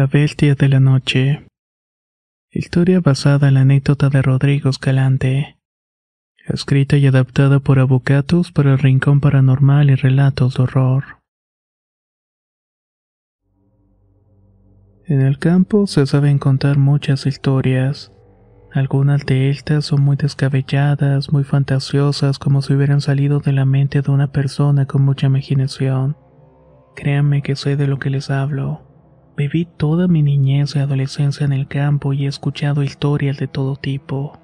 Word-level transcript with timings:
La 0.00 0.06
Bestia 0.06 0.54
de 0.54 0.66
la 0.70 0.80
Noche. 0.80 1.46
Historia 2.50 3.00
basada 3.00 3.48
en 3.48 3.54
la 3.54 3.60
anécdota 3.60 4.08
de 4.08 4.22
Rodrigo 4.22 4.70
Escalante. 4.70 5.58
Escrita 6.46 6.96
y 6.96 7.06
adaptada 7.06 7.60
por 7.60 7.78
Avocatus 7.78 8.50
para 8.50 8.72
el 8.72 8.78
Rincón 8.78 9.20
Paranormal 9.20 9.90
y 9.90 9.96
Relatos 9.96 10.54
de 10.54 10.62
Horror. 10.62 11.04
En 15.04 15.20
el 15.20 15.38
campo 15.38 15.86
se 15.86 16.06
saben 16.06 16.38
contar 16.38 16.78
muchas 16.78 17.26
historias. 17.26 18.10
Algunas 18.72 19.26
de 19.26 19.50
estas 19.50 19.84
son 19.84 20.00
muy 20.00 20.16
descabelladas, 20.16 21.30
muy 21.30 21.44
fantasiosas, 21.44 22.38
como 22.38 22.62
si 22.62 22.72
hubieran 22.72 23.02
salido 23.02 23.40
de 23.40 23.52
la 23.52 23.66
mente 23.66 24.00
de 24.00 24.10
una 24.10 24.32
persona 24.32 24.86
con 24.86 25.02
mucha 25.02 25.26
imaginación. 25.26 26.16
Créanme 26.96 27.42
que 27.42 27.54
sé 27.54 27.76
de 27.76 27.86
lo 27.86 27.98
que 27.98 28.08
les 28.08 28.30
hablo. 28.30 28.89
Viví 29.40 29.64
toda 29.64 30.06
mi 30.06 30.22
niñez 30.22 30.76
y 30.76 30.80
adolescencia 30.80 31.46
en 31.46 31.54
el 31.54 31.66
campo 31.66 32.12
y 32.12 32.26
he 32.26 32.28
escuchado 32.28 32.82
historias 32.82 33.38
de 33.38 33.48
todo 33.48 33.74
tipo. 33.74 34.38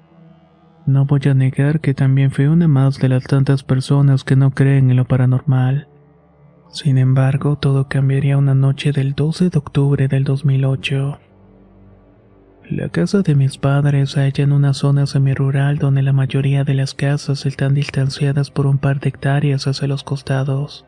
No 0.87 1.05
voy 1.05 1.21
a 1.29 1.35
negar 1.35 1.81
que 1.81 1.93
también 1.93 2.31
fui 2.31 2.47
una 2.47 2.67
más 2.67 2.97
de 2.97 3.07
las 3.07 3.25
tantas 3.25 3.61
personas 3.61 4.23
que 4.23 4.35
no 4.35 4.49
creen 4.49 4.89
en 4.89 4.97
lo 4.97 5.05
paranormal. 5.05 5.87
Sin 6.71 6.97
embargo, 6.97 7.57
todo 7.57 7.87
cambiaría 7.87 8.39
una 8.39 8.55
noche 8.55 8.91
del 8.91 9.13
12 9.13 9.51
de 9.51 9.59
octubre 9.59 10.07
del 10.07 10.23
2008. 10.23 11.19
La 12.71 12.89
casa 12.89 13.21
de 13.21 13.35
mis 13.35 13.59
padres 13.59 14.09
se 14.09 14.21
halla 14.21 14.45
en 14.45 14.51
una 14.51 14.73
zona 14.73 15.05
semirural 15.05 15.77
donde 15.77 16.01
la 16.01 16.11
mayoría 16.11 16.63
de 16.63 16.73
las 16.73 16.95
casas 16.95 17.45
están 17.45 17.75
distanciadas 17.75 18.49
por 18.49 18.65
un 18.65 18.79
par 18.79 18.99
de 18.99 19.09
hectáreas 19.09 19.67
hacia 19.67 19.87
los 19.87 20.03
costados. 20.03 20.87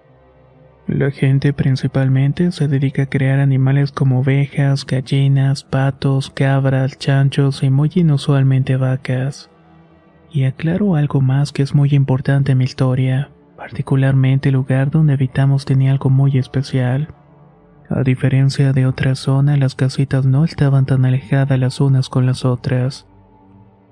La 0.89 1.11
gente 1.11 1.53
principalmente 1.53 2.51
se 2.51 2.67
dedica 2.67 3.03
a 3.03 3.05
crear 3.05 3.39
animales 3.39 3.91
como 3.91 4.21
ovejas, 4.21 4.87
gallinas, 4.87 5.63
patos, 5.63 6.31
cabras, 6.31 6.97
chanchos 6.97 7.61
y 7.61 7.69
muy 7.69 7.91
inusualmente 7.93 8.75
vacas. 8.75 9.51
Y 10.31 10.45
aclaro 10.45 10.95
algo 10.95 11.21
más 11.21 11.51
que 11.51 11.61
es 11.61 11.75
muy 11.75 11.89
importante 11.91 12.53
en 12.53 12.57
mi 12.57 12.63
historia, 12.63 13.29
particularmente 13.55 14.49
el 14.49 14.55
lugar 14.55 14.89
donde 14.89 15.13
habitamos 15.13 15.63
tenía 15.63 15.91
algo 15.91 16.09
muy 16.09 16.39
especial. 16.39 17.09
A 17.87 18.01
diferencia 18.01 18.73
de 18.73 18.87
otras 18.87 19.19
zonas, 19.19 19.59
las 19.59 19.75
casitas 19.75 20.25
no 20.25 20.43
estaban 20.43 20.87
tan 20.87 21.05
alejadas 21.05 21.59
las 21.59 21.81
unas 21.81 22.09
con 22.09 22.25
las 22.25 22.45
otras. 22.45 23.05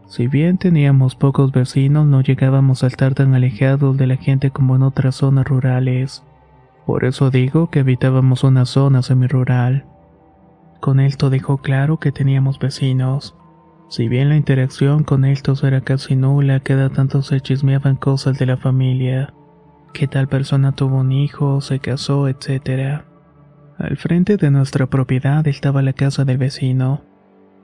Si 0.07 0.25
bien 0.25 0.57
teníamos 0.57 1.15
pocos 1.15 1.51
vecinos, 1.51 2.07
no 2.07 2.21
llegábamos 2.21 2.83
a 2.83 2.87
estar 2.87 3.13
tan 3.13 3.35
alejados 3.35 3.97
de 3.97 4.07
la 4.07 4.15
gente 4.15 4.49
como 4.49 4.75
en 4.75 4.81
otras 4.81 5.13
zonas 5.13 5.45
rurales. 5.45 6.23
Por 6.87 7.03
eso 7.03 7.31
digo 7.31 7.69
que 7.69 7.81
habitábamos 7.81 8.45
una 8.45 8.63
zona 8.63 9.01
semirural. 9.01 9.85
Con 10.79 11.01
esto 11.01 11.29
dejó 11.29 11.57
claro 11.57 11.97
que 11.97 12.13
teníamos 12.13 12.59
vecinos. 12.59 13.35
Si 13.89 14.07
bien 14.07 14.29
la 14.29 14.37
interacción 14.37 15.03
con 15.03 15.25
estos 15.25 15.65
era 15.65 15.81
casi 15.81 16.15
nula, 16.15 16.61
cada 16.61 16.89
tanto 16.89 17.23
se 17.23 17.41
chismeaban 17.41 17.97
cosas 17.97 18.39
de 18.39 18.45
la 18.45 18.55
familia. 18.55 19.33
Que 19.91 20.07
tal 20.07 20.29
persona 20.29 20.71
tuvo 20.71 20.99
un 20.99 21.11
hijo, 21.11 21.59
se 21.59 21.79
casó, 21.79 22.29
etc. 22.29 23.01
Al 23.77 23.97
frente 23.97 24.37
de 24.37 24.49
nuestra 24.49 24.85
propiedad 24.85 25.45
estaba 25.45 25.81
la 25.81 25.91
casa 25.91 26.23
del 26.23 26.37
vecino. 26.37 27.01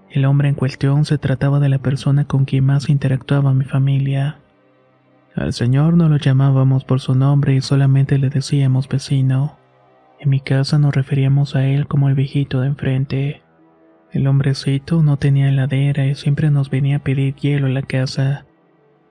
El 0.10 0.26
hombre 0.26 0.50
en 0.50 0.56
cuestión 0.56 1.06
se 1.06 1.18
trataba 1.18 1.62
de 1.62 1.70
la 1.70 1.80
persona 1.80 2.26
con 2.26 2.44
quien 2.44 2.66
más 2.66 2.90
interactuaba 2.90 3.54
mi 3.54 3.64
familia. 3.64 4.43
Al 5.36 5.54
señor 5.54 5.96
no 5.96 6.10
lo 6.10 6.18
llamábamos 6.18 6.86
por 6.86 7.00
su 7.00 7.16
nombre 7.16 7.56
y 7.56 7.62
solamente 7.62 8.18
le 8.20 8.30
decíamos 8.30 8.88
vecino. 8.88 9.58
En 10.20 10.30
mi 10.30 10.40
casa 10.40 10.78
nos 10.78 10.94
referíamos 10.94 11.56
a 11.56 11.66
él 11.66 11.88
como 11.88 12.08
el 12.08 12.16
viejito 12.16 12.62
de 12.62 12.68
enfrente. 12.68 13.42
El 14.12 14.28
hombrecito 14.28 15.02
no 15.02 15.18
tenía 15.18 15.50
heladera 15.50 16.06
y 16.06 16.16
siempre 16.16 16.52
nos 16.52 16.70
venía 16.70 16.98
a 16.98 17.04
pedir 17.04 17.36
hielo 17.36 17.66
a 17.66 17.72
la 17.72 17.82
casa. 17.82 18.46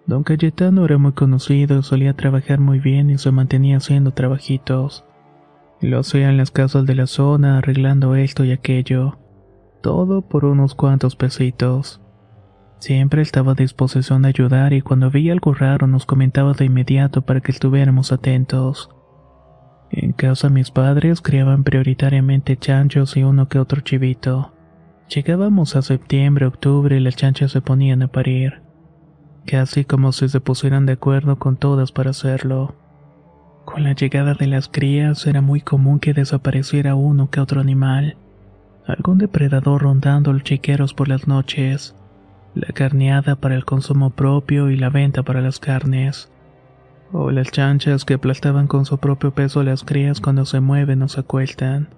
Don 0.07 0.23
Cayetano 0.23 0.85
era 0.85 0.99
muy 0.99 1.13
conocido, 1.13 1.83
solía 1.83 2.15
trabajar 2.15 2.61
muy 2.61 2.79
bien 2.79 3.11
y 3.11 3.19
se 3.19 3.33
mantenía 3.33 3.79
haciendo 3.79 4.13
trabajitos. 4.13 5.05
Lo 5.81 5.99
hacía 5.99 6.31
en 6.31 6.37
las 6.37 6.53
casas 6.53 6.87
de 6.87 6.95
la 6.95 7.09
zona, 7.09 7.59
arreglando 7.59 8.15
esto 8.15 8.45
y 8.45 8.53
aquello. 8.53 9.19
Todo 9.81 10.23
por 10.23 10.45
unos 10.45 10.77
cuantos 10.77 11.17
pesitos. 11.17 12.01
Siempre 12.83 13.23
estaba 13.23 13.53
a 13.53 13.55
disposición 13.55 14.23
de 14.23 14.31
ayudar 14.31 14.73
y 14.73 14.83
cuando 14.83 15.09
veía 15.09 15.33
algo 15.33 15.55
raro 15.55 15.87
nos 15.87 16.05
comentaba 16.05 16.53
de 16.53 16.65
inmediato 16.65 17.23
para 17.23 17.41
que 17.41 17.53
estuviéramos 17.53 18.11
atentos. 18.11 18.91
En 19.93 20.11
casa 20.11 20.49
mis 20.49 20.73
padres 20.73 21.21
criaban 21.21 21.63
prioritariamente 21.63 22.57
chanchos 22.57 23.17
y 23.17 23.23
uno 23.23 23.49
que 23.49 23.61
otro 23.61 23.83
chivito. 23.83 24.53
Llegábamos 25.09 25.77
a 25.77 25.83
septiembre, 25.83 26.45
octubre 26.45 26.97
y 26.97 26.99
las 26.99 27.15
chanchas 27.15 27.53
se 27.53 27.61
ponían 27.61 28.03
a 28.03 28.09
parir. 28.09 28.63
Casi 29.47 29.85
como 29.85 30.11
si 30.11 30.29
se 30.29 30.41
pusieran 30.41 30.85
de 30.85 30.95
acuerdo 30.95 31.39
con 31.39 31.57
todas 31.57 31.93
para 31.93 32.11
hacerlo. 32.11 32.75
Con 33.65 33.85
la 33.85 33.93
llegada 33.93 34.35
de 34.35 34.49
las 34.49 34.67
crías 34.67 35.25
era 35.29 35.41
muy 35.41 35.61
común 35.61 36.01
que 36.01 36.15
desapareciera 36.15 36.97
uno 36.97 37.31
que 37.31 37.39
otro 37.39 37.61
animal. 37.61 38.17
Algún 38.89 39.19
depredador 39.19 39.83
rondando 39.83 40.33
los 40.33 40.43
chiqueros 40.43 40.95
por 40.95 41.07
las 41.07 41.29
noches 41.29 41.95
la 42.55 42.69
carneada 42.69 43.37
para 43.37 43.55
el 43.55 43.65
consumo 43.65 44.11
propio 44.11 44.71
y 44.71 44.77
la 44.77 44.91
venta 44.91 45.23
para 45.23 45.41
las 45.41 45.59
carnes, 45.59 46.31
o 47.13 47.31
las 47.31 47.51
chanchas 47.51 48.05
que 48.05 48.15
aplastaban 48.15 48.67
con 48.67 48.85
su 48.85 48.99
propio 48.99 49.33
peso 49.33 49.63
las 49.63 49.85
crías 49.85 50.21
cuando 50.21 50.45
se 50.47 50.61
mueven 50.61 51.03
o 51.03 51.09
se 51.09 51.21
acuestan. 51.21 51.89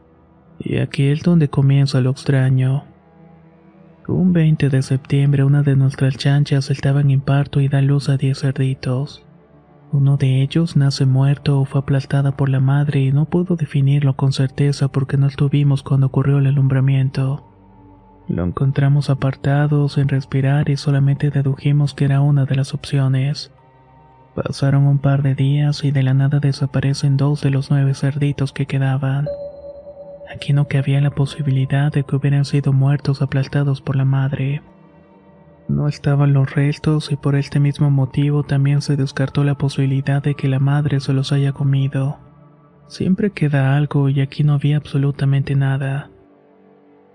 Y 0.59 0.79
aquí 0.79 1.09
es 1.09 1.23
donde 1.23 1.49
comienza 1.49 2.01
lo 2.01 2.11
extraño. 2.11 2.85
Un 4.07 4.33
20 4.33 4.69
de 4.69 4.83
septiembre 4.83 5.45
una 5.45 5.63
de 5.63 5.77
nuestras 5.77 6.17
chanchas 6.17 6.71
estaba 6.71 7.01
en 7.01 7.11
imparto 7.11 7.61
y 7.61 7.69
da 7.69 7.81
luz 7.81 8.09
a 8.09 8.17
10 8.17 8.39
cerditos. 8.39 9.25
Uno 9.93 10.17
de 10.17 10.43
ellos 10.43 10.77
nace 10.77 11.07
muerto 11.07 11.61
o 11.61 11.65
fue 11.65 11.81
aplastada 11.81 12.37
por 12.37 12.49
la 12.49 12.61
madre 12.61 13.01
y 13.01 13.13
no 13.13 13.27
puedo 13.27 13.55
definirlo 13.57 14.17
con 14.17 14.33
certeza 14.33 14.89
porque 14.89 15.17
no 15.17 15.29
estuvimos 15.29 15.83
cuando 15.83 16.09
ocurrió 16.09 16.39
el 16.39 16.49
alumbramiento. 16.49 17.54
Lo 18.29 18.45
encontramos 18.45 19.11
apartado, 19.11 19.89
sin 19.89 20.09
respirar 20.09 20.71
y 20.71 20.77
solamente 20.77 21.31
dedujimos 21.31 21.95
que 21.95 22.07
era 22.07 22.21
una 22.21 22.47
de 22.47 22.57
las 22.57 22.73
opciones. 22.73 23.53
Pasaron 24.35 24.87
un 24.87 24.99
par 24.99 25.23
de 25.23 25.35
días 25.35 25.85
y 25.85 25.91
de 25.91 26.03
la 26.03 26.15
nada 26.15 26.41
desaparecen 26.41 27.17
dos 27.17 27.43
de 27.43 27.51
los 27.51 27.71
nueve 27.71 27.95
cerditos 27.95 28.53
que 28.53 28.67
quedaban. 28.67 29.27
Aquí 30.35 30.53
no 30.53 30.67
cabía 30.67 31.01
la 31.01 31.11
posibilidad 31.11 31.93
de 31.93 32.03
que 32.03 32.17
hubieran 32.17 32.45
sido 32.45 32.73
muertos 32.73 33.21
aplastados 33.21 33.81
por 33.81 33.95
la 33.95 34.05
madre. 34.05 34.63
No 35.69 35.87
estaban 35.87 36.33
los 36.33 36.55
restos 36.55 37.13
y 37.13 37.17
por 37.17 37.37
este 37.37 37.61
mismo 37.61 37.91
motivo 37.91 38.43
también 38.43 38.83
se 38.83 38.97
descartó 38.97 39.45
la 39.45 39.55
posibilidad 39.55 40.23
de 40.23 40.35
que 40.35 40.49
la 40.49 40.59
madre 40.59 41.01
se 41.01 41.13
los 41.13 41.31
haya 41.33 41.53
comido. 41.53 42.19
Siempre 42.89 43.31
queda 43.31 43.77
algo 43.77 44.09
y 44.09 44.21
aquí 44.21 44.45
no 44.45 44.55
había 44.55 44.79
absolutamente 44.79 45.55
nada. 45.55 46.11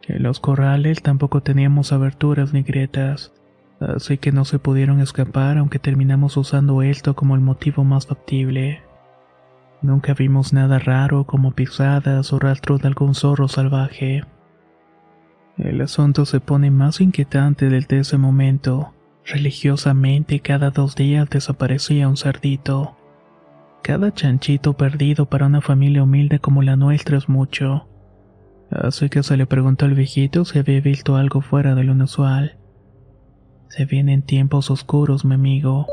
En 0.09 0.23
los 0.23 0.39
corrales 0.39 1.03
tampoco 1.03 1.41
teníamos 1.41 1.93
aberturas 1.93 2.51
ni 2.51 2.63
grietas, 2.63 3.31
así 3.79 4.17
que 4.17 4.31
no 4.31 4.43
se 4.43 4.57
pudieron 4.57 5.01
escapar 5.01 5.59
aunque 5.59 5.77
terminamos 5.77 6.35
usando 6.35 6.81
esto 6.81 7.15
como 7.15 7.35
el 7.35 7.41
motivo 7.41 7.83
más 7.83 8.07
factible. 8.07 8.81
Nunca 9.83 10.15
vimos 10.15 10.51
nada 10.51 10.79
raro 10.79 11.25
como 11.25 11.51
pisadas 11.51 12.33
o 12.33 12.39
rastros 12.39 12.81
de 12.81 12.87
algún 12.87 13.13
zorro 13.13 13.47
salvaje. 13.47 14.23
El 15.59 15.79
asunto 15.79 16.25
se 16.25 16.39
pone 16.39 16.71
más 16.71 17.01
inquietante 17.01 17.69
desde 17.69 17.99
ese 17.99 18.17
momento. 18.17 18.93
Religiosamente 19.25 20.39
cada 20.39 20.71
dos 20.71 20.95
días 20.95 21.29
desaparecía 21.29 22.07
un 22.07 22.17
cerdito. 22.17 22.97
Cada 23.83 24.11
chanchito 24.11 24.73
perdido 24.73 25.27
para 25.27 25.45
una 25.45 25.61
familia 25.61 26.01
humilde 26.01 26.39
como 26.39 26.63
la 26.63 26.75
nuestra 26.77 27.15
es 27.15 27.29
mucho. 27.29 27.88
Así 28.71 29.09
que 29.09 29.23
se 29.23 29.35
le 29.35 29.47
preguntó 29.47 29.85
al 29.85 29.95
viejito 29.95 30.45
si 30.45 30.59
había 30.59 30.79
visto 30.81 31.15
algo 31.15 31.41
fuera 31.41 31.75
de 31.75 31.83
lo 31.83 31.93
usual. 32.03 32.57
Se 33.69 33.85
vienen 33.85 34.21
tiempos 34.21 34.69
oscuros, 34.71 35.25
mi 35.25 35.35
amigo. 35.35 35.87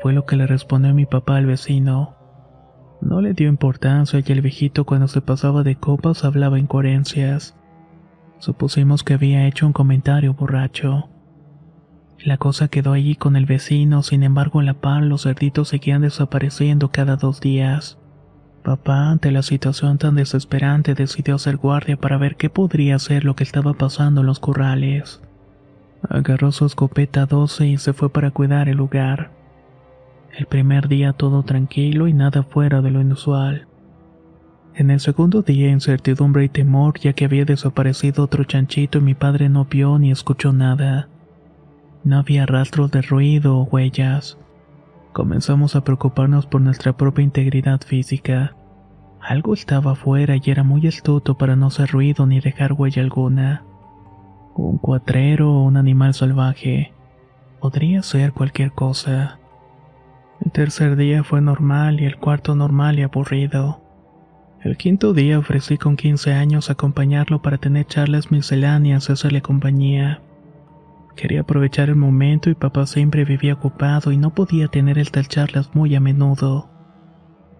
Fue 0.00 0.12
lo 0.12 0.26
que 0.26 0.36
le 0.36 0.46
respondió 0.46 0.94
mi 0.94 1.06
papá 1.06 1.36
al 1.36 1.46
vecino. 1.46 2.16
No 3.00 3.20
le 3.20 3.34
dio 3.34 3.48
importancia 3.48 4.22
y 4.24 4.32
el 4.32 4.42
viejito 4.42 4.84
cuando 4.84 5.08
se 5.08 5.20
pasaba 5.20 5.62
de 5.64 5.76
copas 5.76 6.24
hablaba 6.24 6.58
incoherencias. 6.58 7.56
Supusimos 8.38 9.04
que 9.04 9.14
había 9.14 9.46
hecho 9.46 9.66
un 9.66 9.72
comentario 9.72 10.34
borracho. 10.34 11.08
La 12.18 12.36
cosa 12.36 12.68
quedó 12.68 12.92
allí 12.92 13.16
con 13.16 13.34
el 13.34 13.46
vecino, 13.46 14.02
sin 14.02 14.22
embargo 14.22 14.60
a 14.60 14.62
la 14.62 14.74
par 14.74 15.02
los 15.02 15.22
cerditos 15.22 15.68
seguían 15.68 16.02
desapareciendo 16.02 16.90
cada 16.90 17.16
dos 17.16 17.40
días. 17.40 17.98
Papá, 18.62 19.10
ante 19.10 19.32
la 19.32 19.42
situación 19.42 19.98
tan 19.98 20.14
desesperante, 20.14 20.94
decidió 20.94 21.34
hacer 21.34 21.56
guardia 21.56 21.96
para 21.96 22.16
ver 22.16 22.36
qué 22.36 22.48
podría 22.48 22.98
ser 23.00 23.24
lo 23.24 23.34
que 23.34 23.42
estaba 23.42 23.74
pasando 23.74 24.20
en 24.20 24.28
los 24.28 24.38
corrales. 24.38 25.20
Agarró 26.08 26.52
su 26.52 26.66
escopeta 26.66 27.26
12 27.26 27.66
y 27.66 27.78
se 27.78 27.92
fue 27.92 28.10
para 28.10 28.30
cuidar 28.30 28.68
el 28.68 28.76
lugar. 28.76 29.30
El 30.36 30.46
primer 30.46 30.88
día 30.88 31.12
todo 31.12 31.42
tranquilo 31.42 32.06
y 32.06 32.12
nada 32.12 32.44
fuera 32.44 32.82
de 32.82 32.90
lo 32.90 33.00
inusual. 33.00 33.66
En 34.74 34.90
el 34.90 35.00
segundo 35.00 35.42
día 35.42 35.70
incertidumbre 35.70 36.44
y 36.44 36.48
temor 36.48 36.98
ya 36.98 37.12
que 37.12 37.26
había 37.26 37.44
desaparecido 37.44 38.24
otro 38.24 38.44
chanchito 38.44 38.98
y 38.98 39.02
mi 39.02 39.14
padre 39.14 39.48
no 39.48 39.66
vio 39.66 39.98
ni 39.98 40.10
escuchó 40.10 40.52
nada. 40.52 41.08
No 42.04 42.18
había 42.18 42.46
rastros 42.46 42.90
de 42.90 43.02
ruido 43.02 43.58
o 43.58 43.64
huellas. 43.64 44.38
Comenzamos 45.12 45.76
a 45.76 45.84
preocuparnos 45.84 46.46
por 46.46 46.62
nuestra 46.62 46.96
propia 46.96 47.22
integridad 47.22 47.82
física. 47.82 48.56
Algo 49.20 49.52
estaba 49.52 49.92
afuera 49.92 50.36
y 50.42 50.50
era 50.50 50.62
muy 50.62 50.86
astuto 50.86 51.36
para 51.36 51.54
no 51.54 51.66
hacer 51.66 51.90
ruido 51.90 52.24
ni 52.24 52.40
dejar 52.40 52.72
huella 52.72 53.02
alguna. 53.02 53.62
Un 54.54 54.78
cuatrero 54.78 55.52
o 55.52 55.64
un 55.64 55.76
animal 55.76 56.14
salvaje. 56.14 56.94
Podría 57.60 58.02
ser 58.02 58.32
cualquier 58.32 58.72
cosa. 58.72 59.38
El 60.40 60.50
tercer 60.50 60.96
día 60.96 61.22
fue 61.22 61.42
normal 61.42 62.00
y 62.00 62.06
el 62.06 62.16
cuarto 62.16 62.54
normal 62.54 62.98
y 62.98 63.02
aburrido. 63.02 63.82
El 64.62 64.78
quinto 64.78 65.12
día 65.12 65.38
ofrecí 65.38 65.76
con 65.76 65.96
15 65.96 66.32
años 66.32 66.70
acompañarlo 66.70 67.42
para 67.42 67.58
tener 67.58 67.86
charlas 67.86 68.30
misceláneas 68.30 69.08
y 69.08 69.12
hacerle 69.12 69.42
compañía. 69.42 70.22
Quería 71.16 71.42
aprovechar 71.42 71.88
el 71.88 71.96
momento 71.96 72.50
y 72.50 72.54
papá 72.54 72.86
siempre 72.86 73.24
vivía 73.24 73.54
ocupado 73.54 74.12
y 74.12 74.16
no 74.16 74.34
podía 74.34 74.68
tener 74.68 74.98
estas 74.98 75.28
charlas 75.28 75.70
muy 75.74 75.94
a 75.94 76.00
menudo. 76.00 76.70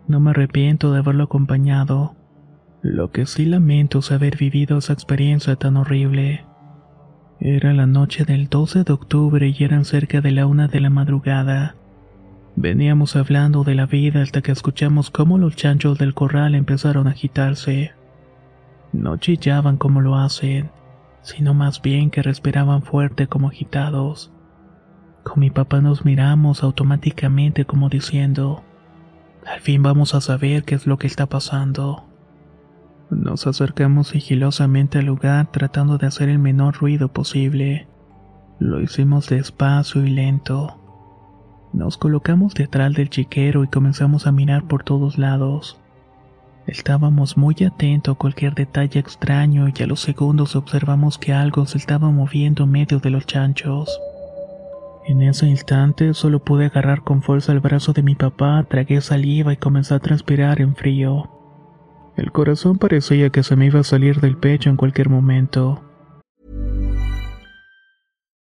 No 0.09 0.21
me 0.21 0.31
arrepiento 0.31 0.93
de 0.93 0.99
haberlo 0.99 1.25
acompañado. 1.25 2.17
Lo 2.81 3.11
que 3.11 3.27
sí 3.27 3.45
lamento 3.45 4.01
es 4.01 4.11
haber 4.11 4.37
vivido 4.37 4.79
esa 4.79 4.93
experiencia 4.93 5.57
tan 5.57 5.77
horrible. 5.77 6.45
Era 7.41 7.73
la 7.73 7.87
noche 7.87 8.25
del 8.25 8.49
12 8.49 8.85
de 8.85 8.93
octubre 8.93 9.55
y 9.57 9.65
eran 9.65 9.85
cerca 9.85 10.21
de 10.21 10.33
la 10.33 10.47
una 10.47 10.69
de 10.69 10.81
la 10.81 10.91
madrugada. 10.91 11.77
Veníamos 12.57 13.17
hablando 13.17 13.65
de 13.65 13.75
la 13.75 13.87
vida 13.87 14.23
hasta 14.23 14.43
que 14.43 14.53
escuchamos 14.53 15.11
cómo 15.11 15.39
los 15.39 15.57
chanchos 15.57 15.99
del 15.99 16.15
corral 16.15 16.55
empezaron 16.55 17.07
a 17.07 17.11
agitarse. 17.11 17.93
No 18.93 19.17
chillaban 19.17 19.77
como 19.77 20.01
lo 20.01 20.17
hacen 20.17 20.71
sino 21.23 21.55
más 21.55 21.81
bien 21.81 22.11
que 22.11 22.23
respiraban 22.23 22.83
fuerte 22.83 23.27
como 23.27 23.49
agitados. 23.49 24.33
Con 25.25 25.41
mi 25.41 25.51
papá 25.51 25.81
nos 25.81 26.05
miramos 26.05 26.63
automáticamente 26.63 27.65
como 27.65 27.89
diciendo, 27.89 28.63
al 29.47 29.61
fin 29.61 29.83
vamos 29.83 30.15
a 30.15 30.21
saber 30.21 30.65
qué 30.65 30.75
es 30.75 30.87
lo 30.87 30.99
que 30.99 31.07
está 31.07 31.27
pasando. 31.27 32.05
Nos 33.11 33.47
acercamos 33.47 34.09
sigilosamente 34.09 34.99
al 34.99 35.07
lugar 35.07 35.51
tratando 35.53 35.99
de 35.99 36.07
hacer 36.07 36.29
el 36.29 36.39
menor 36.39 36.77
ruido 36.77 37.09
posible. 37.13 37.87
Lo 38.59 38.81
hicimos 38.81 39.29
despacio 39.29 40.05
y 40.05 40.11
lento. 40.11 40.79
Nos 41.73 41.99
colocamos 41.99 42.55
detrás 42.55 42.95
del 42.95 43.11
chiquero 43.11 43.65
y 43.65 43.69
comenzamos 43.69 44.27
a 44.27 44.33
mirar 44.33 44.67
por 44.67 44.85
todos 44.85 45.19
lados. 45.19 45.82
Estábamos 46.67 47.37
muy 47.37 47.57
atentos 47.67 48.15
a 48.15 48.19
cualquier 48.19 48.55
detalle 48.55 49.01
extraño 49.01 49.67
y 49.69 49.83
a 49.83 49.87
los 49.87 50.01
segundos 50.01 50.55
observamos 50.55 51.19
que 51.19 51.33
algo 51.33 51.67
se 51.67 51.79
estaba 51.79 52.11
moviendo 52.11 52.65
en 52.65 52.71
medio 52.71 53.01
de 53.01 53.11
los 53.11 53.27
chanchos. 53.27 54.01
En 55.05 55.23
ese 55.23 55.47
instante 55.47 56.15
solo 56.15 56.39
pude 56.39 56.67
agarrar 56.67 57.03
con 57.03 57.23
fuerza 57.23 57.53
el 57.53 57.59
brazo 57.59 57.93
de 57.93 58.05
mi 58.05 58.15
papá, 58.15 58.65
tragué 58.69 59.01
saliva 59.01 59.53
y 59.53 59.57
comencé 59.57 59.95
a 59.95 59.99
transpirar 59.99 60.61
en 60.61 60.77
frío. 60.77 61.29
El 62.17 62.31
corazón 62.31 62.79
parecía 62.79 63.31
que 63.31 63.43
se 63.43 63.57
me 63.57 63.67
iba 63.67 63.81
a 63.81 63.85
salir 63.85 64.21
del 64.21 64.37
pecho 64.37 64.71
en 64.71 64.77
cualquier 64.77 65.09
momento. 65.09 65.83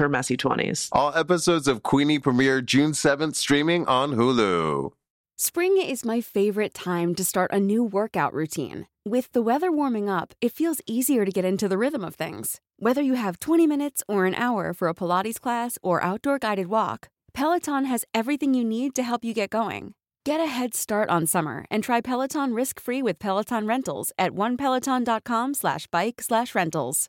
her 0.00 0.08
messy 0.08 0.36
20s. 0.36 0.88
All 0.90 1.14
episodes 1.14 1.68
of 1.68 1.84
Queenie 1.84 2.18
premiere 2.18 2.60
June 2.60 2.90
7th 2.90 3.36
streaming 3.36 3.86
on 3.86 4.14
Hulu. 4.14 4.90
Spring 5.36 5.78
is 5.80 6.04
my 6.04 6.20
favorite 6.20 6.74
time 6.74 7.14
to 7.14 7.24
start 7.24 7.50
a 7.50 7.58
new 7.58 7.82
workout 7.82 8.34
routine. 8.34 8.86
With 9.06 9.32
the 9.32 9.40
weather 9.40 9.72
warming 9.72 10.10
up, 10.10 10.34
it 10.42 10.52
feels 10.52 10.82
easier 10.86 11.24
to 11.24 11.30
get 11.30 11.46
into 11.46 11.66
the 11.66 11.78
rhythm 11.78 12.04
of 12.04 12.14
things. 12.14 12.60
Whether 12.78 13.00
you 13.00 13.14
have 13.14 13.40
20 13.40 13.66
minutes 13.66 14.02
or 14.06 14.26
an 14.26 14.34
hour 14.34 14.74
for 14.74 14.88
a 14.88 14.94
Pilates 14.94 15.40
class 15.40 15.78
or 15.82 16.02
outdoor 16.02 16.38
guided 16.38 16.66
walk, 16.66 17.08
Peloton 17.32 17.86
has 17.86 18.04
everything 18.12 18.52
you 18.52 18.64
need 18.64 18.94
to 18.96 19.02
help 19.02 19.24
you 19.24 19.32
get 19.32 19.48
going. 19.48 19.94
Get 20.26 20.40
a 20.40 20.46
head 20.46 20.74
start 20.74 21.08
on 21.08 21.26
summer 21.26 21.64
and 21.70 21.82
try 21.82 22.02
Peloton 22.02 22.52
risk-free 22.52 23.00
with 23.00 23.18
Peloton 23.18 23.66
Rentals 23.66 24.12
at 24.18 24.32
onepeloton.com 24.32 25.54
slash 25.54 25.86
bike 25.86 26.20
slash 26.20 26.54
rentals. 26.54 27.08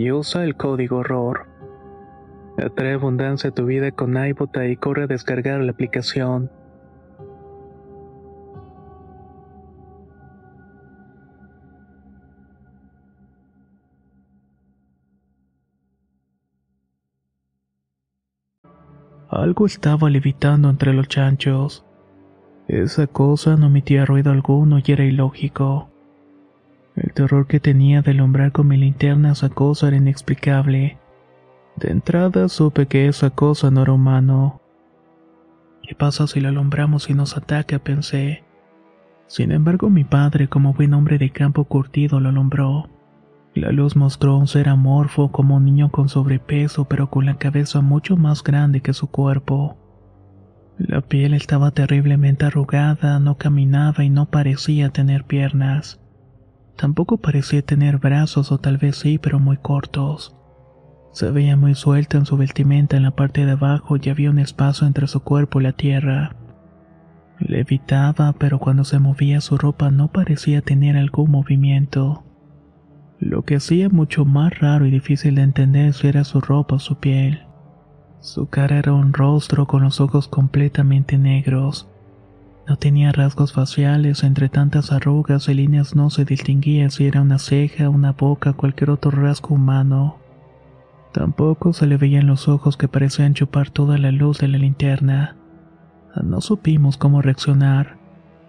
y 0.00 0.12
usa 0.12 0.44
el 0.44 0.56
código 0.56 1.02
ROR. 1.02 1.46
Atrae 2.56 2.94
abundancia 2.94 3.50
a 3.50 3.52
tu 3.52 3.66
vida 3.66 3.90
con 3.90 4.16
iBota 4.16 4.66
y 4.66 4.74
corre 4.74 5.02
a 5.02 5.06
descargar 5.06 5.60
la 5.60 5.72
aplicación. 5.72 6.50
Algo 19.28 19.66
estaba 19.66 20.08
levitando 20.08 20.70
entre 20.70 20.94
los 20.94 21.08
chanchos. 21.08 21.84
Esa 22.68 23.06
cosa 23.06 23.58
no 23.58 23.66
emitía 23.66 24.06
ruido 24.06 24.32
alguno 24.32 24.78
y 24.82 24.92
era 24.92 25.04
ilógico. 25.04 25.89
El 27.00 27.14
terror 27.14 27.46
que 27.46 27.60
tenía 27.60 28.02
de 28.02 28.10
alumbrar 28.10 28.52
con 28.52 28.68
mi 28.68 28.76
linterna 28.76 29.32
esa 29.32 29.48
cosa 29.48 29.88
era 29.88 29.96
inexplicable. 29.96 30.98
De 31.76 31.90
entrada 31.90 32.46
supe 32.50 32.86
que 32.86 33.08
esa 33.08 33.30
cosa 33.30 33.70
no 33.70 33.82
era 33.82 33.94
humano. 33.94 34.60
¿Qué 35.82 35.94
pasa 35.94 36.26
si 36.26 36.40
lo 36.40 36.50
alumbramos 36.50 37.08
y 37.08 37.14
nos 37.14 37.38
ataca? 37.38 37.78
pensé. 37.78 38.44
Sin 39.28 39.50
embargo, 39.50 39.88
mi 39.88 40.04
padre, 40.04 40.48
como 40.48 40.74
buen 40.74 40.92
hombre 40.92 41.16
de 41.16 41.30
campo 41.30 41.64
curtido, 41.64 42.20
lo 42.20 42.28
alumbró. 42.28 42.90
La 43.54 43.72
luz 43.72 43.96
mostró 43.96 44.36
un 44.36 44.46
ser 44.46 44.68
amorfo 44.68 45.32
como 45.32 45.56
un 45.56 45.64
niño 45.64 45.90
con 45.90 46.10
sobrepeso 46.10 46.84
pero 46.84 47.08
con 47.08 47.24
la 47.24 47.38
cabeza 47.38 47.80
mucho 47.80 48.18
más 48.18 48.44
grande 48.44 48.82
que 48.82 48.92
su 48.92 49.10
cuerpo. 49.10 49.78
La 50.76 51.00
piel 51.00 51.32
estaba 51.32 51.70
terriblemente 51.70 52.44
arrugada, 52.44 53.18
no 53.20 53.38
caminaba 53.38 54.04
y 54.04 54.10
no 54.10 54.26
parecía 54.26 54.90
tener 54.90 55.24
piernas. 55.24 55.98
Tampoco 56.80 57.18
parecía 57.18 57.60
tener 57.60 57.98
brazos 57.98 58.50
o 58.52 58.56
tal 58.58 58.78
vez 58.78 58.96
sí, 58.96 59.18
pero 59.18 59.38
muy 59.38 59.58
cortos. 59.58 60.34
Se 61.12 61.30
veía 61.30 61.54
muy 61.54 61.74
suelta 61.74 62.16
en 62.16 62.24
su 62.24 62.38
vestimenta 62.38 62.96
en 62.96 63.02
la 63.02 63.10
parte 63.10 63.44
de 63.44 63.52
abajo 63.52 63.98
y 64.00 64.08
había 64.08 64.30
un 64.30 64.38
espacio 64.38 64.86
entre 64.86 65.06
su 65.06 65.20
cuerpo 65.20 65.60
y 65.60 65.64
la 65.64 65.72
tierra. 65.72 66.36
Levitaba, 67.38 68.32
pero 68.32 68.58
cuando 68.58 68.84
se 68.84 68.98
movía 68.98 69.42
su 69.42 69.58
ropa 69.58 69.90
no 69.90 70.08
parecía 70.08 70.62
tener 70.62 70.96
algún 70.96 71.30
movimiento. 71.30 72.24
Lo 73.18 73.42
que 73.42 73.56
hacía 73.56 73.90
mucho 73.90 74.24
más 74.24 74.58
raro 74.58 74.86
y 74.86 74.90
difícil 74.90 75.34
de 75.34 75.42
entender 75.42 75.92
si 75.92 76.08
era 76.08 76.24
su 76.24 76.40
ropa 76.40 76.76
o 76.76 76.78
su 76.78 76.96
piel. 76.96 77.42
Su 78.20 78.46
cara 78.46 78.78
era 78.78 78.94
un 78.94 79.12
rostro 79.12 79.66
con 79.66 79.82
los 79.82 80.00
ojos 80.00 80.28
completamente 80.28 81.18
negros. 81.18 81.90
No 82.68 82.76
tenía 82.76 83.10
rasgos 83.10 83.52
faciales, 83.52 84.22
entre 84.22 84.48
tantas 84.48 84.92
arrugas 84.92 85.48
y 85.48 85.54
líneas 85.54 85.96
no 85.96 86.10
se 86.10 86.24
distinguía 86.24 86.88
si 86.90 87.06
era 87.06 87.20
una 87.22 87.38
ceja, 87.38 87.88
una 87.88 88.12
boca 88.12 88.52
cualquier 88.52 88.90
otro 88.90 89.10
rasgo 89.10 89.54
humano. 89.54 90.18
Tampoco 91.12 91.72
se 91.72 91.86
le 91.86 91.96
veían 91.96 92.28
los 92.28 92.46
ojos 92.48 92.76
que 92.76 92.86
parecían 92.86 93.34
chupar 93.34 93.70
toda 93.70 93.98
la 93.98 94.12
luz 94.12 94.38
de 94.38 94.48
la 94.48 94.58
linterna. 94.58 95.36
No 96.22 96.40
supimos 96.40 96.96
cómo 96.96 97.22
reaccionar, 97.22 97.96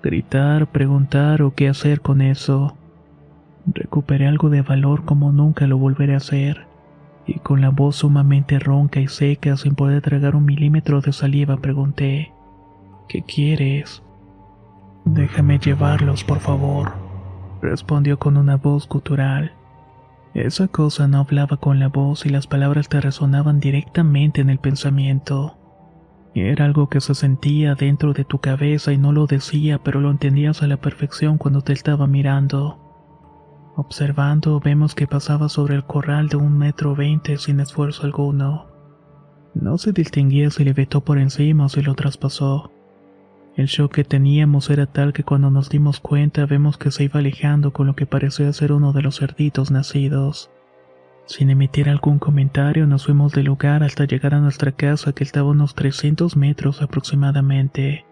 gritar, 0.04 0.68
preguntar 0.68 1.42
o 1.42 1.56
qué 1.56 1.70
hacer 1.70 2.02
con 2.02 2.22
eso. 2.22 2.78
Recuperé 3.66 4.28
algo 4.28 4.50
de 4.50 4.62
valor 4.62 5.06
como 5.06 5.32
nunca 5.32 5.66
lo 5.66 5.78
volveré 5.78 6.14
a 6.14 6.18
hacer, 6.18 6.68
y 7.26 7.40
con 7.40 7.62
la 7.62 7.70
voz 7.70 7.98
sumamente 7.98 8.60
ronca 8.60 9.00
y 9.00 9.08
seca 9.08 9.58
sin 9.58 9.76
poder 9.76 10.02
tragar 10.02 10.36
un 10.36 10.46
milímetro 10.46 11.02
de 11.02 11.14
saliva 11.14 11.58
pregunté, 11.58 12.32
¿qué 13.12 13.24
quieres? 13.24 14.02
Déjame 15.04 15.60
llevarlos, 15.60 16.24
por 16.24 16.40
favor, 16.40 16.94
respondió 17.62 18.18
con 18.18 18.38
una 18.38 18.56
voz 18.56 18.88
gutural. 18.88 19.52
Esa 20.34 20.70
cosa 20.70 21.10
no 21.10 21.20
hablaba 21.20 21.58
con 21.58 21.78
la 21.78 21.90
voz 21.90 22.26
y 22.26 22.30
las 22.30 22.48
palabras 22.48 22.88
te 22.88 23.02
resonaban 23.02 23.60
directamente 23.60 24.40
en 24.40 24.50
el 24.50 24.60
pensamiento. 24.60 25.58
Era 26.36 26.64
algo 26.64 26.88
que 26.88 27.02
se 27.02 27.14
sentía 27.14 27.76
dentro 27.76 28.14
de 28.14 28.24
tu 28.24 28.40
cabeza 28.40 28.94
y 28.94 28.98
no 28.98 29.12
lo 29.12 29.26
decía, 29.26 29.78
pero 29.84 30.00
lo 30.00 30.10
entendías 30.10 30.64
a 30.64 30.68
la 30.68 30.78
perfección 30.78 31.38
cuando 31.38 31.62
te 31.64 31.74
estaba 31.74 32.08
mirando. 32.08 32.80
Observando 33.76 34.62
vemos 34.62 34.96
que 34.96 35.06
pasaba 35.06 35.50
sobre 35.50 35.76
el 35.76 35.84
corral 35.84 36.30
de 36.30 36.38
un 36.38 36.58
metro 36.58 36.96
veinte 36.96 37.38
sin 37.38 37.60
esfuerzo 37.60 38.06
alguno. 38.06 38.68
No 39.54 39.78
se 39.78 39.92
distinguía 39.92 40.50
si 40.50 40.64
le 40.64 40.72
vetó 40.72 41.02
por 41.02 41.18
encima 41.18 41.66
o 41.66 41.70
si 41.70 41.82
lo 41.82 41.94
traspasó. 41.94 42.72
El 43.56 43.66
shock 43.66 43.96
que 43.96 44.04
teníamos 44.06 44.70
era 44.70 44.86
tal 44.86 45.12
que 45.12 45.24
cuando 45.24 45.52
nos 45.52 45.70
dimos 45.70 46.00
cuenta 46.00 46.46
vemos 46.46 46.78
que 46.78 46.90
se 46.90 47.04
iba 47.04 47.20
alejando 47.20 47.74
con 47.74 47.86
lo 47.86 47.96
que 47.96 48.06
parecía 48.06 48.52
ser 48.54 48.72
uno 48.72 48.94
de 48.94 49.02
los 49.02 49.20
cerditos 49.20 49.72
nacidos. 49.72 50.50
Sin 51.26 51.50
emitir 51.50 51.90
algún 51.90 52.18
comentario 52.18 52.88
nos 52.88 53.06
fuimos 53.06 53.34
del 53.34 53.46
lugar 53.46 53.84
hasta 53.84 54.06
llegar 54.06 54.34
a 54.34 54.40
nuestra 54.40 54.72
casa 54.72 55.12
que 55.12 55.24
estaba 55.24 55.50
a 55.50 55.52
unos 55.52 55.76
300 55.76 56.38
metros 56.38 56.82
aproximadamente. 56.82 58.06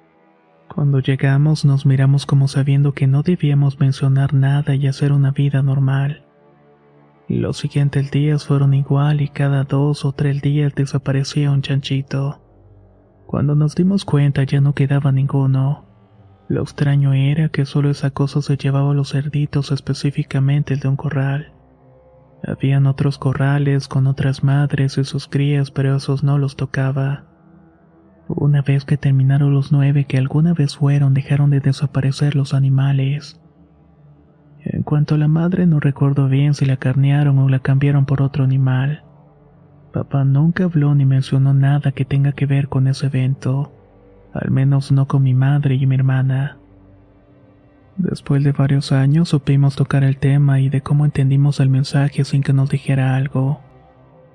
Cuando 0.73 0.99
llegamos 0.99 1.63
nos 1.63 1.85
miramos 1.85 2.25
como 2.25 2.47
sabiendo 2.47 2.93
que 2.93 3.07
no 3.07 3.23
debíamos 3.23 3.79
mencionar 3.79 4.33
nada 4.33 4.75
y 4.75 4.87
hacer 4.87 5.13
una 5.13 5.31
vida 5.31 5.61
normal. 5.61 6.25
Los 7.29 7.57
siguientes 7.57 8.11
días 8.11 8.45
fueron 8.45 8.73
igual 8.73 9.21
y 9.21 9.29
cada 9.29 9.63
dos 9.63 10.03
o 10.03 10.11
tres 10.11 10.41
días 10.41 10.75
desaparecía 10.75 11.51
un 11.51 11.61
chanchito. 11.61 12.41
Cuando 13.29 13.53
nos 13.53 13.75
dimos 13.75 14.05
cuenta 14.05 14.43
ya 14.43 14.59
no 14.59 14.73
quedaba 14.73 15.11
ninguno. 15.11 15.85
Lo 16.47 16.63
extraño 16.63 17.13
era 17.13 17.49
que 17.49 17.65
solo 17.65 17.91
esa 17.91 18.09
cosa 18.09 18.41
se 18.41 18.57
llevaba 18.57 18.91
los 18.95 19.11
cerditos, 19.11 19.71
específicamente 19.71 20.73
el 20.73 20.79
de 20.79 20.87
un 20.87 20.95
corral. 20.95 21.53
Habían 22.43 22.87
otros 22.87 23.19
corrales 23.19 23.87
con 23.87 24.07
otras 24.07 24.43
madres 24.43 24.97
y 24.97 25.03
sus 25.03 25.27
crías, 25.27 25.69
pero 25.69 25.95
esos 25.95 26.23
no 26.23 26.39
los 26.39 26.55
tocaba. 26.55 27.25
Una 28.27 28.63
vez 28.63 28.83
que 28.83 28.97
terminaron 28.97 29.53
los 29.53 29.71
nueve 29.71 30.05
que 30.05 30.17
alguna 30.17 30.55
vez 30.55 30.77
fueron, 30.77 31.13
dejaron 31.13 31.51
de 31.51 31.59
desaparecer 31.59 32.35
los 32.35 32.55
animales. 32.55 33.39
En 34.61 34.81
cuanto 34.81 35.13
a 35.13 35.17
la 35.19 35.27
madre, 35.27 35.67
no 35.67 35.79
recuerdo 35.79 36.29
bien 36.29 36.55
si 36.55 36.65
la 36.65 36.77
carnearon 36.77 37.37
o 37.37 37.47
la 37.47 37.59
cambiaron 37.59 38.07
por 38.07 38.23
otro 38.23 38.43
animal. 38.43 39.03
Papá 39.91 40.23
nunca 40.23 40.65
habló 40.65 40.93
ni 40.93 41.05
mencionó 41.05 41.53
nada 41.53 41.91
que 41.91 42.05
tenga 42.05 42.33
que 42.33 42.45
ver 42.45 42.67
con 42.69 42.87
ese 42.87 43.07
evento, 43.07 43.71
al 44.33 44.51
menos 44.51 44.91
no 44.91 45.07
con 45.07 45.23
mi 45.23 45.33
madre 45.33 45.75
y 45.75 45.85
mi 45.85 45.95
hermana. 45.95 46.57
Después 47.97 48.43
de 48.43 48.51
varios 48.51 48.91
años 48.91 49.29
supimos 49.29 49.75
tocar 49.75 50.03
el 50.03 50.17
tema 50.17 50.59
y 50.59 50.69
de 50.69 50.81
cómo 50.81 51.05
entendimos 51.05 51.59
el 51.59 51.69
mensaje 51.69 52.23
sin 52.23 52.43
que 52.43 52.53
nos 52.53 52.69
dijera 52.69 53.15
algo. 53.15 53.59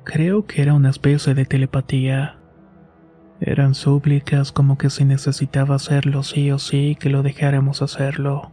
Creo 0.04 0.44
que 0.44 0.60
era 0.60 0.74
una 0.74 0.90
especie 0.90 1.34
de 1.34 1.46
telepatía. 1.46 2.36
Eran 3.40 3.74
súplicas 3.74 4.52
como 4.52 4.76
que 4.76 4.90
si 4.90 5.04
necesitaba 5.04 5.76
hacerlo 5.76 6.24
sí 6.24 6.50
o 6.50 6.58
sí 6.58 6.96
que 7.00 7.08
lo 7.08 7.22
dejáramos 7.22 7.80
hacerlo. 7.80 8.50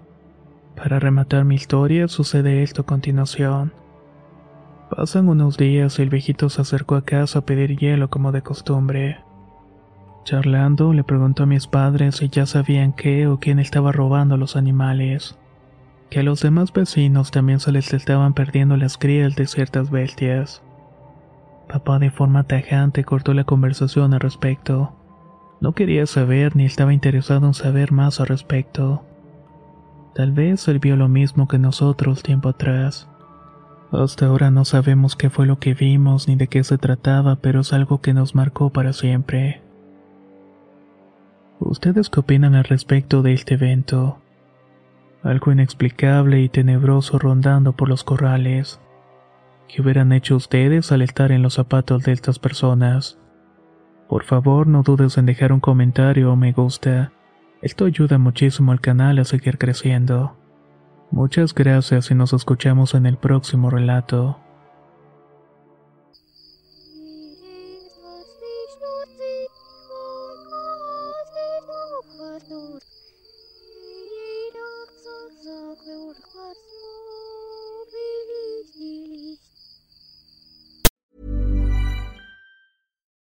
Para 0.75 0.99
rematar 0.99 1.45
mi 1.45 1.55
historia 1.55 2.07
sucede 2.07 2.63
esto 2.63 2.83
a 2.83 2.85
continuación. 2.85 3.73
Pasan 4.95 5.29
unos 5.29 5.55
días 5.55 5.97
y 5.97 6.01
el 6.01 6.09
viejito 6.09 6.49
se 6.49 6.61
acercó 6.61 6.95
a 6.95 7.05
casa 7.05 7.39
a 7.39 7.45
pedir 7.45 7.77
hielo 7.77 8.09
como 8.09 8.33
de 8.33 8.41
costumbre. 8.41 9.19
Charlando, 10.25 10.91
le 10.91 11.05
preguntó 11.05 11.43
a 11.43 11.45
mis 11.45 11.65
padres 11.65 12.17
si 12.17 12.27
ya 12.27 12.45
sabían 12.45 12.91
qué 12.91 13.25
o 13.27 13.39
quién 13.39 13.59
estaba 13.59 13.93
robando 13.93 14.35
los 14.35 14.57
animales. 14.57 15.37
Que 16.09 16.19
a 16.19 16.23
los 16.23 16.41
demás 16.41 16.73
vecinos 16.73 17.31
también 17.31 17.61
se 17.61 17.71
les 17.71 17.93
estaban 17.93 18.33
perdiendo 18.33 18.75
las 18.75 18.97
crías 18.97 19.33
de 19.37 19.47
ciertas 19.47 19.89
bestias. 19.91 20.61
Papá 21.69 21.97
de 21.97 22.11
forma 22.11 22.43
tajante 22.43 23.05
cortó 23.05 23.33
la 23.33 23.45
conversación 23.45 24.13
al 24.13 24.19
respecto. 24.19 24.91
No 25.61 25.71
quería 25.71 26.05
saber 26.05 26.57
ni 26.57 26.65
estaba 26.65 26.93
interesado 26.93 27.47
en 27.47 27.53
saber 27.53 27.93
más 27.93 28.19
al 28.19 28.27
respecto. 28.27 29.05
Tal 30.15 30.33
vez 30.33 30.67
él 30.67 30.79
vio 30.79 30.97
lo 30.97 31.07
mismo 31.07 31.47
que 31.47 31.59
nosotros 31.59 32.23
tiempo 32.23 32.49
atrás. 32.49 33.07
Hasta 33.91 34.27
ahora 34.27 34.51
no 34.51 34.63
sabemos 34.63 35.17
qué 35.17 35.29
fue 35.29 35.45
lo 35.45 35.59
que 35.59 35.73
vimos 35.73 36.29
ni 36.29 36.37
de 36.37 36.47
qué 36.47 36.63
se 36.63 36.77
trataba, 36.77 37.35
pero 37.35 37.59
es 37.59 37.73
algo 37.73 37.99
que 37.99 38.13
nos 38.13 38.35
marcó 38.35 38.69
para 38.69 38.93
siempre. 38.93 39.61
¿Ustedes 41.59 42.09
qué 42.09 42.21
opinan 42.21 42.55
al 42.55 42.63
respecto 42.63 43.21
de 43.21 43.33
este 43.33 43.55
evento? 43.55 44.19
Algo 45.23 45.51
inexplicable 45.51 46.41
y 46.41 46.47
tenebroso 46.47 47.19
rondando 47.19 47.73
por 47.73 47.89
los 47.89 48.05
corrales. 48.05 48.79
¿Qué 49.67 49.81
hubieran 49.81 50.13
hecho 50.13 50.37
ustedes 50.37 50.91
al 50.91 51.01
estar 51.01 51.31
en 51.31 51.41
los 51.41 51.55
zapatos 51.55 52.03
de 52.03 52.13
estas 52.13 52.39
personas? 52.39 53.19
Por 54.07 54.23
favor, 54.23 54.67
no 54.67 54.83
dudes 54.83 55.17
en 55.17 55.25
dejar 55.25 55.51
un 55.51 55.59
comentario 55.59 56.31
o 56.31 56.35
me 56.37 56.53
gusta. 56.53 57.11
Esto 57.61 57.85
ayuda 57.85 58.17
muchísimo 58.17 58.71
al 58.71 58.81
canal 58.81 59.19
a 59.19 59.25
seguir 59.25 59.57
creciendo. 59.57 60.40
Muchas 61.11 61.53
gracias 61.53 62.09
y 62.09 62.15
nos 62.15 62.31
escuchamos 62.31 62.93
en 62.93 63.05
el 63.05 63.17
próximo 63.17 63.69
relato. 63.69 64.40